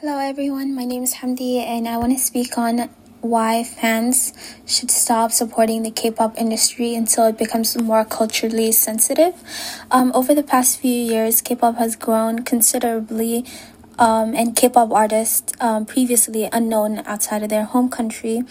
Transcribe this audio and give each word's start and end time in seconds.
Hello, 0.00 0.16
everyone. 0.18 0.76
My 0.76 0.84
name 0.84 1.02
is 1.02 1.14
Hamdi, 1.14 1.58
and 1.58 1.88
I 1.88 1.96
want 1.96 2.12
to 2.16 2.22
speak 2.22 2.56
on 2.56 2.88
why 3.20 3.64
fans 3.64 4.32
should 4.64 4.92
stop 4.92 5.32
supporting 5.32 5.82
the 5.82 5.90
K-pop 5.90 6.38
industry 6.38 6.94
until 6.94 7.26
it 7.26 7.36
becomes 7.36 7.76
more 7.76 8.04
culturally 8.04 8.70
sensitive. 8.70 9.34
Um, 9.90 10.12
over 10.14 10.36
the 10.36 10.44
past 10.44 10.78
few 10.78 10.94
years, 10.94 11.40
K-pop 11.40 11.78
has 11.78 11.96
grown 11.96 12.44
considerably, 12.44 13.44
um, 13.98 14.36
and 14.36 14.54
K-pop 14.54 14.92
artists 14.92 15.52
um, 15.58 15.84
previously 15.84 16.48
unknown 16.52 17.02
outside 17.04 17.42
of 17.42 17.48
their 17.48 17.64
home 17.64 17.88
country 17.88 18.44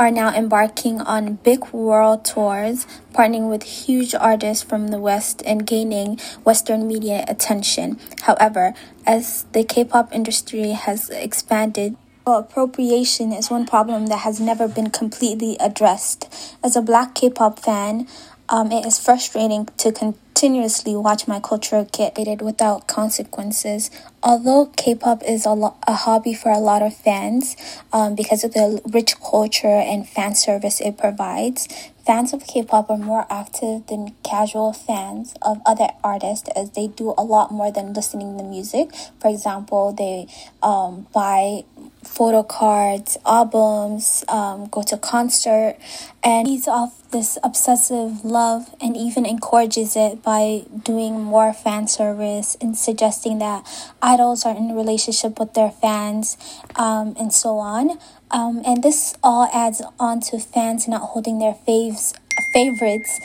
are 0.00 0.10
now 0.10 0.34
embarking 0.34 0.98
on 1.02 1.34
big 1.44 1.74
world 1.74 2.24
tours, 2.24 2.86
partnering 3.12 3.50
with 3.50 3.62
huge 3.62 4.14
artists 4.14 4.64
from 4.64 4.88
the 4.88 4.98
West 4.98 5.42
and 5.44 5.66
gaining 5.66 6.18
Western 6.42 6.88
media 6.88 7.22
attention. 7.28 8.00
However, 8.22 8.72
as 9.06 9.44
the 9.52 9.62
K 9.62 9.84
pop 9.84 10.10
industry 10.14 10.70
has 10.70 11.10
expanded, 11.10 11.96
appropriation 12.26 13.30
is 13.30 13.50
one 13.50 13.66
problem 13.66 14.06
that 14.06 14.20
has 14.20 14.40
never 14.40 14.66
been 14.66 14.88
completely 14.88 15.58
addressed. 15.60 16.32
As 16.64 16.76
a 16.76 16.80
black 16.80 17.14
K 17.14 17.28
pop 17.28 17.58
fan, 17.58 18.08
um, 18.48 18.72
it 18.72 18.86
is 18.86 18.98
frustrating 18.98 19.68
to 19.76 19.92
continuously 20.40 20.96
watch 20.96 21.28
my 21.28 21.38
culture 21.38 21.86
get 21.92 22.16
hated 22.16 22.40
without 22.40 22.88
consequences. 22.88 23.90
Although 24.22 24.72
K-pop 24.74 25.22
is 25.22 25.44
a, 25.44 25.50
lo- 25.50 25.76
a 25.86 25.92
hobby 25.92 26.32
for 26.32 26.50
a 26.50 26.58
lot 26.58 26.80
of 26.80 26.96
fans 26.96 27.56
um, 27.92 28.14
because 28.14 28.42
of 28.42 28.54
the 28.54 28.80
rich 28.90 29.20
culture 29.20 29.66
and 29.66 30.08
fan 30.08 30.34
service 30.34 30.80
it 30.80 30.96
provides, 30.96 31.68
fans 32.06 32.32
of 32.32 32.46
K-pop 32.46 32.88
are 32.88 32.96
more 32.96 33.26
active 33.28 33.86
than 33.88 34.14
casual 34.24 34.72
fans 34.72 35.34
of 35.42 35.60
other 35.66 35.88
artists 36.02 36.48
as 36.56 36.70
they 36.70 36.86
do 36.86 37.12
a 37.18 37.22
lot 37.22 37.52
more 37.52 37.70
than 37.70 37.92
listening 37.92 38.38
to 38.38 38.42
music. 38.42 38.94
For 39.20 39.28
example, 39.28 39.92
they 39.92 40.26
um, 40.62 41.06
buy 41.12 41.64
photo 42.04 42.42
cards, 42.42 43.16
albums, 43.26 44.24
um, 44.28 44.66
go 44.68 44.82
to 44.82 44.96
concert, 44.96 45.76
and 46.22 46.46
feeds 46.46 46.66
off 46.68 47.10
this 47.10 47.38
obsessive 47.42 48.24
love 48.24 48.74
and 48.80 48.96
even 48.96 49.26
encourages 49.26 49.96
it 49.96 50.22
by 50.22 50.64
doing 50.84 51.20
more 51.20 51.52
fan 51.52 51.88
service 51.88 52.56
and 52.60 52.76
suggesting 52.76 53.38
that 53.38 53.66
idols 54.00 54.44
are 54.44 54.56
in 54.56 54.74
relationship 54.74 55.38
with 55.38 55.54
their 55.54 55.70
fans 55.70 56.36
um, 56.76 57.14
and 57.18 57.32
so 57.32 57.58
on. 57.58 57.98
Um, 58.30 58.62
and 58.64 58.82
this 58.82 59.14
all 59.22 59.48
adds 59.52 59.82
on 59.98 60.20
to 60.20 60.38
fans 60.38 60.86
not 60.86 61.00
holding 61.00 61.38
their 61.38 61.56
faves 61.66 62.14
favorites 62.52 63.20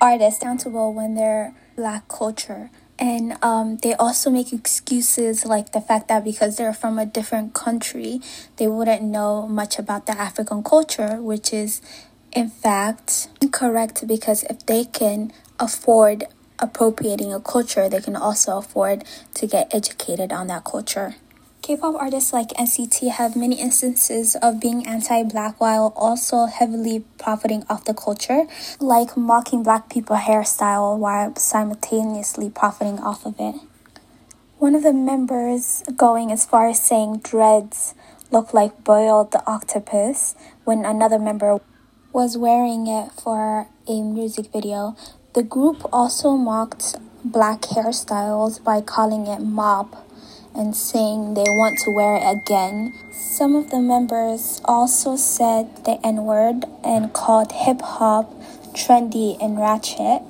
artists 0.00 0.40
accountable 0.40 0.92
when 0.92 1.14
they're 1.14 1.54
black 1.74 2.06
culture 2.08 2.70
and 2.98 3.36
um, 3.42 3.76
they 3.78 3.94
also 3.94 4.30
make 4.30 4.52
excuses 4.52 5.44
like 5.44 5.72
the 5.72 5.80
fact 5.80 6.08
that 6.08 6.24
because 6.24 6.56
they're 6.56 6.72
from 6.72 6.98
a 6.98 7.04
different 7.04 7.52
country, 7.52 8.20
they 8.56 8.68
wouldn't 8.68 9.02
know 9.02 9.46
much 9.46 9.78
about 9.78 10.06
the 10.06 10.12
African 10.12 10.62
culture, 10.62 11.20
which 11.20 11.52
is 11.52 11.82
in 12.32 12.48
fact 12.48 13.28
incorrect 13.40 14.06
because 14.06 14.44
if 14.44 14.64
they 14.66 14.84
can 14.84 15.32
afford 15.60 16.24
appropriating 16.58 17.32
a 17.34 17.40
culture, 17.40 17.88
they 17.88 18.00
can 18.00 18.16
also 18.16 18.58
afford 18.58 19.04
to 19.34 19.46
get 19.46 19.74
educated 19.74 20.32
on 20.32 20.46
that 20.46 20.64
culture. 20.64 21.16
K-pop 21.66 21.96
artists 21.96 22.32
like 22.32 22.50
NCT 22.50 23.10
have 23.10 23.34
many 23.34 23.60
instances 23.60 24.36
of 24.36 24.60
being 24.60 24.86
anti-black 24.86 25.60
while 25.60 25.92
also 25.96 26.46
heavily 26.46 27.04
profiting 27.18 27.64
off 27.68 27.84
the 27.84 27.92
culture, 27.92 28.46
like 28.78 29.16
mocking 29.16 29.64
black 29.64 29.90
people 29.90 30.14
hairstyle 30.14 30.96
while 30.96 31.34
simultaneously 31.34 32.50
profiting 32.50 33.00
off 33.00 33.26
of 33.26 33.34
it. 33.40 33.56
One 34.58 34.76
of 34.76 34.84
the 34.84 34.92
members 34.92 35.82
going 35.96 36.30
as 36.30 36.46
far 36.46 36.68
as 36.68 36.80
saying 36.80 37.22
dreads 37.24 37.96
look 38.30 38.54
like 38.54 38.84
boiled 38.84 39.34
octopus 39.44 40.36
when 40.62 40.84
another 40.84 41.18
member 41.18 41.58
was 42.12 42.38
wearing 42.38 42.86
it 42.86 43.10
for 43.10 43.66
a 43.88 44.02
music 44.02 44.52
video. 44.52 44.96
The 45.34 45.42
group 45.42 45.82
also 45.92 46.36
mocked 46.36 46.94
black 47.24 47.62
hairstyles 47.62 48.62
by 48.62 48.82
calling 48.82 49.26
it 49.26 49.40
mop 49.40 50.05
and 50.56 50.74
saying 50.74 51.34
they 51.34 51.44
want 51.46 51.78
to 51.80 51.90
wear 51.90 52.16
it 52.16 52.26
again. 52.26 52.94
Some 53.12 53.54
of 53.54 53.70
the 53.70 53.80
members 53.80 54.60
also 54.64 55.16
said 55.16 55.84
the 55.84 55.98
N 56.04 56.24
word 56.24 56.64
and 56.82 57.12
called 57.12 57.52
hip 57.52 57.80
hop 57.82 58.32
trendy 58.72 59.36
and 59.42 59.58
ratchet. 59.58 60.22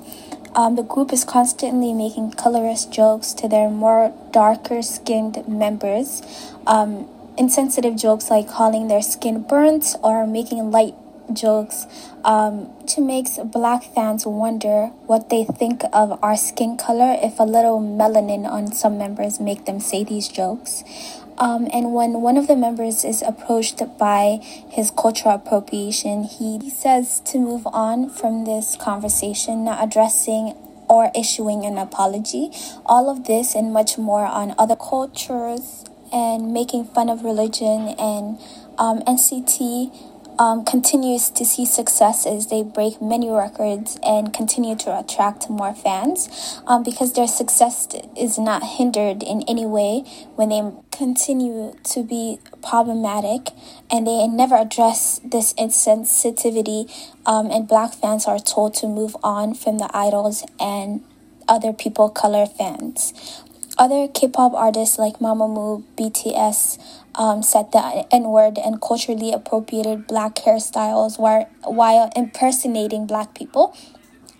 Um, 0.55 0.75
the 0.75 0.83
group 0.83 1.13
is 1.13 1.23
constantly 1.23 1.93
making 1.93 2.31
colorist 2.31 2.91
jokes 2.91 3.33
to 3.33 3.47
their 3.47 3.69
more 3.69 4.13
darker 4.31 4.81
skinned 4.81 5.47
members. 5.47 6.21
Um, 6.65 7.07
insensitive 7.37 7.95
jokes 7.95 8.29
like 8.29 8.49
calling 8.49 8.87
their 8.87 9.03
skin 9.03 9.43
burnt 9.43 9.95
or 10.03 10.25
making 10.25 10.71
light 10.71 10.95
jokes 11.33 11.85
um, 12.23 12.71
to 12.87 13.01
make 13.01 13.27
black 13.45 13.83
fans 13.83 14.25
wonder 14.25 14.87
what 15.05 15.29
they 15.29 15.43
think 15.43 15.83
of 15.93 16.17
our 16.23 16.37
skin 16.37 16.77
color 16.77 17.17
if 17.21 17.39
a 17.39 17.43
little 17.43 17.79
melanin 17.79 18.45
on 18.45 18.71
some 18.71 18.97
members 18.97 19.39
make 19.39 19.65
them 19.65 19.79
say 19.79 20.03
these 20.03 20.27
jokes. 20.27 20.83
Um, 21.37 21.67
and 21.71 21.93
when 21.93 22.21
one 22.21 22.35
of 22.35 22.47
the 22.47 22.55
members 22.55 23.05
is 23.05 23.21
approached 23.21 23.81
by 23.99 24.39
his 24.69 24.89
cultural 24.89 25.35
appropriation, 25.35 26.23
he, 26.23 26.69
says 26.71 27.19
to 27.25 27.37
move 27.37 27.67
on 27.67 28.09
from 28.09 28.45
this 28.45 28.75
conversation, 28.75 29.63
not 29.63 29.83
addressing 29.83 30.55
or 30.89 31.11
issuing 31.15 31.65
an 31.65 31.77
apology. 31.77 32.49
All 32.85 33.09
of 33.09 33.25
this 33.25 33.55
and 33.55 33.71
much 33.71 33.97
more 33.97 34.25
on 34.25 34.55
other 34.57 34.75
cultures 34.75 35.85
and 36.11 36.53
making 36.53 36.85
fun 36.85 37.09
of 37.09 37.23
religion 37.23 37.89
and 37.99 38.39
um, 38.77 39.01
NCT 39.01 40.16
um, 40.39 40.63
continues 40.65 41.29
to 41.31 41.45
see 41.45 41.65
success 41.65 42.25
as 42.25 42.47
they 42.47 42.63
break 42.63 43.01
many 43.01 43.29
records 43.29 43.97
and 44.03 44.33
continue 44.33 44.75
to 44.75 44.99
attract 44.99 45.49
more 45.49 45.73
fans 45.73 46.61
um, 46.67 46.83
because 46.83 47.13
their 47.13 47.27
success 47.27 47.87
is 48.15 48.37
not 48.37 48.63
hindered 48.63 49.23
in 49.23 49.43
any 49.47 49.65
way 49.65 50.03
when 50.35 50.49
they 50.49 50.61
continue 50.91 51.73
to 51.83 52.03
be 52.03 52.39
problematic 52.61 53.49
and 53.89 54.05
they 54.05 54.27
never 54.27 54.55
address 54.55 55.19
this 55.23 55.53
insensitivity 55.53 56.89
um, 57.25 57.49
and 57.51 57.67
black 57.67 57.93
fans 57.93 58.25
are 58.25 58.39
told 58.39 58.73
to 58.73 58.87
move 58.87 59.15
on 59.23 59.53
from 59.53 59.77
the 59.77 59.89
idols 59.93 60.45
and 60.59 61.03
other 61.47 61.71
people 61.71 62.09
color 62.09 62.45
fans 62.45 63.13
other 63.77 64.07
K-pop 64.07 64.53
artists 64.53 64.97
like 64.97 65.19
Mamamoo, 65.19 65.83
BTS, 65.95 66.79
um, 67.15 67.43
said 67.43 67.71
the 67.71 68.05
N 68.11 68.23
word 68.23 68.57
and 68.57 68.81
culturally 68.81 69.31
appropriated 69.31 70.07
black 70.07 70.35
hairstyles 70.35 71.19
while, 71.19 71.49
while 71.63 72.09
impersonating 72.15 73.05
black 73.05 73.33
people. 73.33 73.75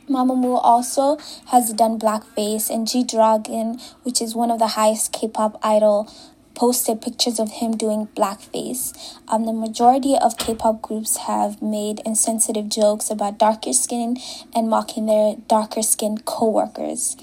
Mamamoo 0.09 0.59
also 0.63 1.17
has 1.47 1.73
done 1.73 1.99
blackface, 1.99 2.69
and 2.69 2.87
G 2.87 3.03
Dragon, 3.03 3.77
which 4.03 4.21
is 4.21 4.33
one 4.35 4.49
of 4.49 4.59
the 4.59 4.67
highest 4.67 5.11
K 5.11 5.27
pop 5.27 5.59
idol, 5.61 6.09
posted 6.55 7.01
pictures 7.01 7.39
of 7.39 7.51
him 7.51 7.77
doing 7.77 8.07
blackface. 8.15 8.97
Um, 9.27 9.45
the 9.45 9.53
majority 9.53 10.15
of 10.17 10.37
K 10.37 10.55
pop 10.55 10.81
groups 10.81 11.17
have 11.27 11.61
made 11.61 11.99
insensitive 12.05 12.69
jokes 12.69 13.09
about 13.09 13.37
darker 13.37 13.73
skin 13.73 14.17
and 14.55 14.69
mocking 14.69 15.05
their 15.05 15.35
darker 15.47 15.83
skinned 15.83 16.25
co 16.25 16.49
workers. 16.49 17.17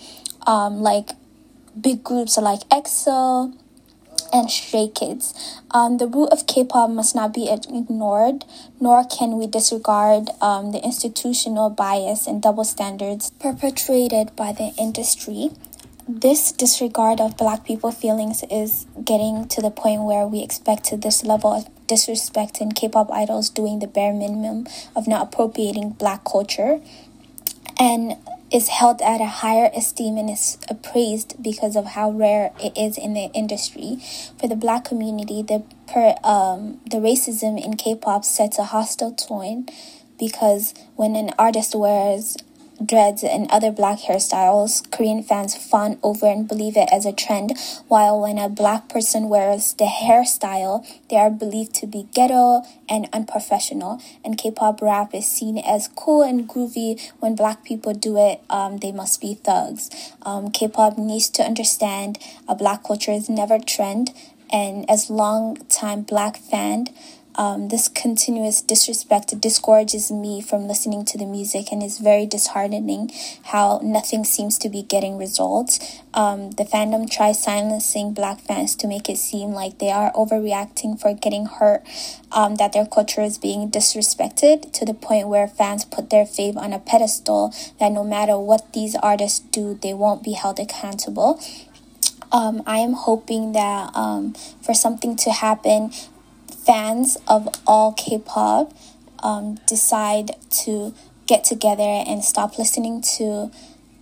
Um, 0.46 0.82
like 0.82 1.10
big 1.80 2.02
groups 2.02 2.36
like 2.36 2.60
EXO, 2.70 3.52
and 4.34 4.50
Stray 4.50 4.88
Kids. 4.88 5.32
Um, 5.70 5.98
the 5.98 6.08
root 6.08 6.28
of 6.30 6.46
K-pop 6.46 6.90
must 6.90 7.14
not 7.14 7.32
be 7.32 7.48
ignored, 7.50 8.44
nor 8.80 9.04
can 9.04 9.38
we 9.38 9.46
disregard 9.46 10.28
um, 10.40 10.72
the 10.72 10.82
institutional 10.82 11.70
bias 11.70 12.26
and 12.26 12.42
double 12.42 12.64
standards 12.64 13.30
perpetrated 13.38 14.34
by 14.34 14.52
the 14.52 14.74
industry. 14.76 15.50
This 16.06 16.52
disregard 16.52 17.20
of 17.20 17.36
black 17.36 17.64
people 17.64 17.90
feelings 17.90 18.44
is 18.50 18.86
getting 19.02 19.48
to 19.48 19.62
the 19.62 19.70
point 19.70 20.02
where 20.02 20.26
we 20.26 20.42
expect 20.42 20.84
to 20.86 20.96
this 20.96 21.24
level 21.24 21.52
of 21.52 21.68
disrespect 21.86 22.60
in 22.60 22.72
K-pop 22.72 23.10
idols 23.10 23.48
doing 23.48 23.78
the 23.78 23.86
bare 23.86 24.12
minimum 24.12 24.66
of 24.96 25.06
not 25.06 25.28
appropriating 25.28 25.90
black 25.90 26.24
culture. 26.24 26.80
And 27.78 28.16
is 28.54 28.68
held 28.68 29.02
at 29.02 29.20
a 29.20 29.26
higher 29.26 29.68
esteem 29.74 30.16
and 30.16 30.30
is 30.30 30.56
appraised 30.70 31.42
because 31.42 31.74
of 31.74 31.86
how 31.86 32.08
rare 32.08 32.52
it 32.62 32.72
is 32.78 32.96
in 32.96 33.12
the 33.12 33.28
industry. 33.34 33.98
For 34.38 34.46
the 34.46 34.54
black 34.54 34.84
community, 34.84 35.42
the 35.42 35.64
per 35.88 36.14
um 36.22 36.80
the 36.88 36.98
racism 36.98 37.62
in 37.62 37.76
K-pop 37.76 38.24
sets 38.24 38.60
a 38.60 38.64
hostile 38.64 39.12
tone 39.12 39.66
because 40.20 40.72
when 40.94 41.16
an 41.16 41.30
artist 41.36 41.74
wears 41.74 42.36
dreads, 42.84 43.22
and 43.22 43.50
other 43.50 43.70
black 43.70 44.00
hairstyles, 44.00 44.88
Korean 44.90 45.22
fans 45.22 45.54
fawn 45.54 45.98
over 46.02 46.26
and 46.26 46.48
believe 46.48 46.76
it 46.76 46.88
as 46.92 47.06
a 47.06 47.12
trend, 47.12 47.52
while 47.88 48.20
when 48.20 48.38
a 48.38 48.48
black 48.48 48.88
person 48.88 49.28
wears 49.28 49.74
the 49.74 49.84
hairstyle, 49.84 50.86
they 51.10 51.16
are 51.16 51.30
believed 51.30 51.74
to 51.76 51.86
be 51.86 52.08
ghetto 52.14 52.62
and 52.88 53.08
unprofessional. 53.12 54.00
And 54.24 54.38
K 54.38 54.50
pop 54.50 54.80
rap 54.82 55.14
is 55.14 55.26
seen 55.26 55.58
as 55.58 55.88
cool 55.88 56.22
and 56.22 56.48
groovy. 56.48 57.00
When 57.20 57.34
black 57.34 57.64
people 57.64 57.94
do 57.94 58.16
it, 58.16 58.40
um, 58.50 58.78
they 58.78 58.92
must 58.92 59.20
be 59.20 59.34
thugs. 59.34 59.90
Um, 60.22 60.50
K 60.50 60.68
pop 60.68 60.98
needs 60.98 61.28
to 61.30 61.42
understand 61.42 62.18
a 62.48 62.54
black 62.54 62.84
culture 62.84 63.12
is 63.12 63.28
never 63.28 63.58
trend 63.58 64.12
and 64.52 64.88
as 64.88 65.10
long 65.10 65.56
time 65.68 66.02
black 66.02 66.36
fan 66.36 66.86
um, 67.36 67.68
this 67.68 67.88
continuous 67.88 68.60
disrespect 68.60 69.40
discourages 69.40 70.10
me 70.10 70.40
from 70.40 70.68
listening 70.68 71.04
to 71.06 71.18
the 71.18 71.26
music 71.26 71.72
and 71.72 71.82
is 71.82 71.98
very 71.98 72.26
disheartening 72.26 73.10
how 73.44 73.80
nothing 73.82 74.24
seems 74.24 74.56
to 74.58 74.68
be 74.68 74.82
getting 74.82 75.18
results. 75.18 76.00
Um, 76.14 76.52
the 76.52 76.64
fandom 76.64 77.10
tries 77.10 77.42
silencing 77.42 78.14
black 78.14 78.40
fans 78.40 78.76
to 78.76 78.86
make 78.86 79.08
it 79.08 79.18
seem 79.18 79.50
like 79.50 79.78
they 79.78 79.90
are 79.90 80.12
overreacting 80.12 81.00
for 81.00 81.12
getting 81.12 81.46
hurt, 81.46 81.82
um, 82.30 82.54
that 82.56 82.72
their 82.72 82.86
culture 82.86 83.22
is 83.22 83.36
being 83.36 83.70
disrespected 83.70 84.72
to 84.72 84.84
the 84.84 84.94
point 84.94 85.28
where 85.28 85.48
fans 85.48 85.84
put 85.84 86.10
their 86.10 86.26
faith 86.26 86.56
on 86.56 86.72
a 86.72 86.78
pedestal 86.78 87.52
that 87.80 87.90
no 87.90 88.04
matter 88.04 88.38
what 88.38 88.72
these 88.72 88.94
artists 88.96 89.40
do, 89.40 89.78
they 89.82 89.92
won't 89.92 90.22
be 90.22 90.32
held 90.32 90.60
accountable. 90.60 91.40
Um, 92.30 92.62
I 92.66 92.78
am 92.78 92.94
hoping 92.94 93.52
that 93.52 93.94
um, 93.94 94.34
for 94.60 94.74
something 94.74 95.14
to 95.18 95.30
happen 95.30 95.92
fans 96.64 97.16
of 97.26 97.48
all 97.66 97.92
K-pop 97.92 98.72
um, 99.22 99.58
decide 99.66 100.32
to 100.64 100.94
get 101.26 101.44
together 101.44 101.82
and 102.06 102.22
stop 102.24 102.58
listening 102.58 103.02
to 103.16 103.50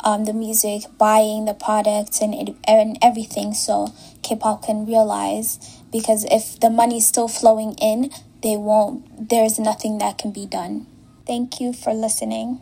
um, 0.05 0.25
the 0.25 0.33
music, 0.33 0.83
buying 0.99 1.45
the 1.45 1.55
products 1.55 2.21
and 2.21 2.57
and 2.67 2.99
everything, 3.01 3.55
so 3.55 3.93
K-pop 4.23 4.65
can 4.65 4.85
realize 4.87 5.81
because 5.93 6.25
if 6.25 6.59
the 6.59 6.71
money 6.71 6.99
is 6.99 7.07
still 7.07 7.29
flowing 7.29 7.75
in, 7.75 8.11
they 8.43 8.57
won't. 8.57 9.29
There's 9.29 9.59
nothing 9.59 9.99
that 9.99 10.19
can 10.19 10.33
be 10.33 10.47
done. 10.47 10.87
Thank 11.27 11.61
you 11.61 11.73
for 11.73 11.95
listening. 11.95 12.61